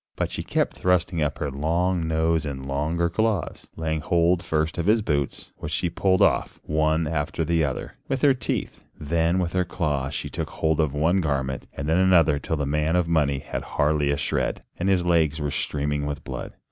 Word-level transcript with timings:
But 0.15 0.31
she 0.31 0.41
kept 0.41 0.77
thrusting 0.77 1.21
up 1.21 1.37
her 1.37 1.51
long 1.51 2.07
nose 2.07 2.43
and 2.43 2.65
longer 2.65 3.07
claws, 3.07 3.69
laying 3.75 4.01
hold 4.01 4.41
first 4.41 4.79
of 4.79 4.87
his 4.87 5.03
boots, 5.03 5.51
which 5.57 5.71
she 5.71 5.91
pulled 5.91 6.23
off, 6.23 6.59
one 6.63 7.05
after 7.05 7.43
the 7.43 7.63
other, 7.63 7.97
with 8.07 8.23
her 8.23 8.33
teeth, 8.33 8.83
then 8.99 9.37
with 9.37 9.53
her 9.53 9.63
claws 9.63 10.15
she 10.15 10.27
took 10.27 10.49
hold 10.49 10.79
of 10.79 10.95
one 10.95 11.21
garment 11.21 11.67
and 11.73 11.87
then 11.87 11.99
another 11.99 12.39
till 12.39 12.57
the 12.57 12.65
man 12.65 12.95
of 12.95 13.07
money 13.07 13.37
had 13.41 13.61
hardly 13.61 14.09
a 14.09 14.17
shred, 14.17 14.63
and 14.75 14.89
his 14.89 15.05
legs 15.05 15.39
were 15.39 15.51
streaming 15.51 16.07
with 16.07 16.23
blood. 16.23 16.53